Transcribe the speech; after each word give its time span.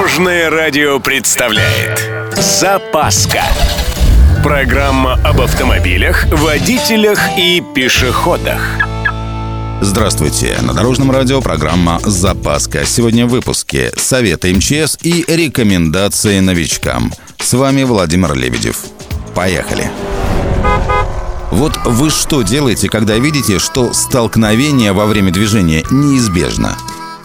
Дорожное 0.00 0.48
радио 0.48 0.98
представляет 0.98 2.10
Запаска 2.34 3.42
Программа 4.42 5.20
об 5.22 5.42
автомобилях, 5.42 6.24
водителях 6.32 7.20
и 7.36 7.62
пешеходах 7.74 8.62
Здравствуйте! 9.82 10.56
На 10.62 10.72
Дорожном 10.72 11.10
радио 11.10 11.42
программа 11.42 12.00
«Запаска». 12.02 12.86
Сегодня 12.86 13.26
в 13.26 13.28
выпуске 13.28 13.92
советы 13.94 14.54
МЧС 14.54 14.96
и 15.02 15.22
рекомендации 15.28 16.40
новичкам. 16.40 17.12
С 17.36 17.52
вами 17.52 17.82
Владимир 17.82 18.32
Лебедев. 18.34 18.78
Поехали! 19.34 19.90
Вот 21.50 21.78
вы 21.84 22.08
что 22.08 22.40
делаете, 22.40 22.88
когда 22.88 23.18
видите, 23.18 23.58
что 23.58 23.92
столкновение 23.92 24.94
во 24.94 25.04
время 25.04 25.30
движения 25.30 25.84
неизбежно? 25.90 26.74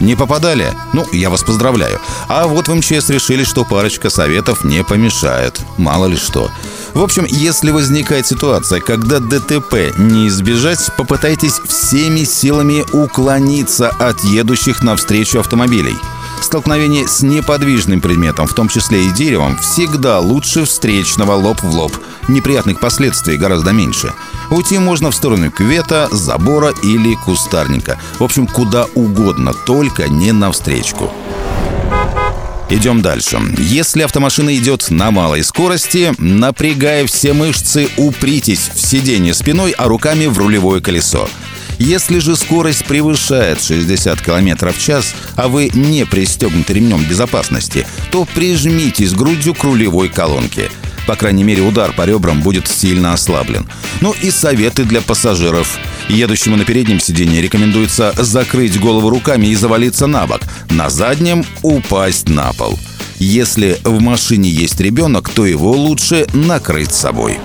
Не 0.00 0.14
попадали? 0.14 0.72
Ну, 0.92 1.06
я 1.12 1.30
вас 1.30 1.42
поздравляю. 1.42 1.98
А 2.28 2.46
вот 2.46 2.68
в 2.68 2.74
МЧС 2.74 3.08
решили, 3.10 3.44
что 3.44 3.64
парочка 3.64 4.10
советов 4.10 4.64
не 4.64 4.84
помешает. 4.84 5.60
Мало 5.78 6.06
ли 6.06 6.16
что. 6.16 6.50
В 6.94 7.02
общем, 7.02 7.26
если 7.28 7.70
возникает 7.70 8.26
ситуация, 8.26 8.80
когда 8.80 9.20
ДТП 9.20 9.96
не 9.98 10.28
избежать, 10.28 10.90
попытайтесь 10.96 11.60
всеми 11.66 12.24
силами 12.24 12.84
уклониться 12.92 13.88
от 13.90 14.22
едущих 14.24 14.82
навстречу 14.82 15.40
автомобилей. 15.40 15.96
Столкновение 16.40 17.08
с 17.08 17.22
неподвижным 17.22 18.00
предметом, 18.00 18.46
в 18.46 18.54
том 18.54 18.68
числе 18.68 19.06
и 19.06 19.10
деревом, 19.10 19.58
всегда 19.58 20.20
лучше 20.20 20.64
встречного 20.64 21.32
лоб 21.32 21.62
в 21.62 21.74
лоб. 21.74 21.92
Неприятных 22.28 22.80
последствий 22.80 23.36
гораздо 23.36 23.72
меньше. 23.72 24.12
Уйти 24.50 24.78
можно 24.78 25.10
в 25.10 25.14
сторону 25.14 25.50
кювета, 25.50 26.08
забора 26.10 26.72
или 26.82 27.14
кустарника. 27.14 27.98
В 28.18 28.24
общем, 28.24 28.46
куда 28.46 28.86
угодно, 28.94 29.52
только 29.54 30.08
не 30.08 30.32
навстречку. 30.32 31.12
Идем 32.68 33.00
дальше. 33.00 33.38
Если 33.58 34.02
автомашина 34.02 34.56
идет 34.56 34.90
на 34.90 35.12
малой 35.12 35.44
скорости, 35.44 36.12
напрягая 36.18 37.06
все 37.06 37.32
мышцы, 37.32 37.88
упритесь 37.96 38.70
в 38.74 38.80
сиденье 38.80 39.34
спиной, 39.34 39.70
а 39.70 39.86
руками 39.86 40.26
в 40.26 40.36
рулевое 40.36 40.82
колесо. 40.82 41.28
Если 41.78 42.18
же 42.18 42.34
скорость 42.34 42.86
превышает 42.86 43.62
60 43.62 44.20
км 44.20 44.72
в 44.72 44.78
час, 44.82 45.14
а 45.36 45.46
вы 45.46 45.70
не 45.74 46.06
пристегнуты 46.06 46.72
ремнем 46.72 47.04
безопасности, 47.04 47.86
то 48.10 48.24
прижмитесь 48.24 49.12
грудью 49.12 49.54
к 49.54 49.62
рулевой 49.62 50.08
колонке. 50.08 50.70
По 51.06 51.16
крайней 51.16 51.44
мере, 51.44 51.62
удар 51.62 51.92
по 51.92 52.02
ребрам 52.02 52.40
будет 52.40 52.68
сильно 52.68 53.12
ослаблен. 53.12 53.66
Ну 54.00 54.14
и 54.20 54.30
советы 54.30 54.84
для 54.84 55.00
пассажиров. 55.00 55.78
Едущему 56.08 56.56
на 56.56 56.64
переднем 56.64 57.00
сиденье 57.00 57.42
рекомендуется 57.42 58.12
закрыть 58.16 58.78
голову 58.80 59.10
руками 59.10 59.46
и 59.46 59.54
завалиться 59.54 60.06
на 60.06 60.26
бок. 60.26 60.42
На 60.70 60.90
заднем– 60.90 61.44
упасть 61.62 62.28
на 62.28 62.52
пол. 62.52 62.78
Если 63.18 63.78
в 63.82 64.00
машине 64.00 64.50
есть 64.50 64.80
ребенок, 64.80 65.30
то 65.30 65.46
его 65.46 65.72
лучше 65.72 66.26
накрыть 66.34 66.92
собой. 66.92 67.38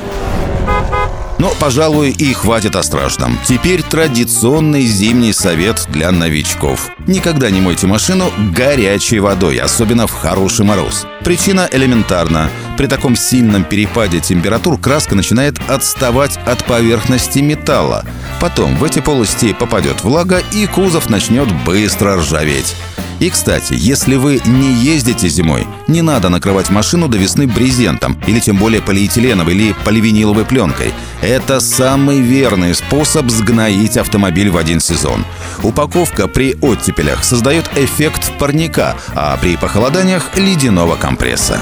Но, 1.41 1.51
пожалуй, 1.59 2.11
и 2.11 2.33
хватит 2.33 2.75
о 2.75 2.83
страшном. 2.83 3.39
Теперь 3.47 3.81
традиционный 3.81 4.83
зимний 4.83 5.33
совет 5.33 5.87
для 5.89 6.11
новичков. 6.11 6.91
Никогда 7.07 7.49
не 7.49 7.61
мойте 7.61 7.87
машину 7.87 8.31
горячей 8.55 9.17
водой, 9.17 9.57
особенно 9.57 10.05
в 10.05 10.11
хороший 10.11 10.65
мороз. 10.65 11.07
Причина 11.23 11.67
элементарна. 11.71 12.51
При 12.81 12.87
таком 12.87 13.15
сильном 13.15 13.63
перепаде 13.63 14.19
температур 14.19 14.75
краска 14.79 15.13
начинает 15.13 15.59
отставать 15.69 16.39
от 16.47 16.63
поверхности 16.63 17.37
металла. 17.37 18.03
Потом 18.39 18.75
в 18.75 18.83
эти 18.83 19.01
полости 19.01 19.53
попадет 19.53 20.03
влага 20.03 20.41
и 20.51 20.65
кузов 20.65 21.07
начнет 21.07 21.47
быстро 21.63 22.15
ржаветь. 22.15 22.75
И, 23.19 23.29
кстати, 23.29 23.75
если 23.77 24.15
вы 24.15 24.41
не 24.45 24.73
ездите 24.73 25.29
зимой, 25.29 25.67
не 25.87 26.01
надо 26.01 26.29
накрывать 26.29 26.71
машину 26.71 27.07
до 27.07 27.19
весны 27.19 27.45
брезентом 27.45 28.19
или 28.25 28.39
тем 28.39 28.57
более 28.57 28.81
полиэтиленовой 28.81 29.53
или 29.53 29.75
поливиниловой 29.85 30.45
пленкой. 30.45 30.91
Это 31.21 31.59
самый 31.59 32.19
верный 32.19 32.73
способ 32.73 33.29
сгноить 33.29 33.95
автомобиль 33.95 34.49
в 34.49 34.57
один 34.57 34.79
сезон. 34.79 35.23
Упаковка 35.61 36.27
при 36.27 36.57
оттепелях 36.61 37.23
создает 37.23 37.69
эффект 37.75 38.31
парника, 38.39 38.95
а 39.13 39.37
при 39.37 39.55
похолоданиях– 39.55 40.31
ледяного 40.35 40.95
компресса. 40.95 41.61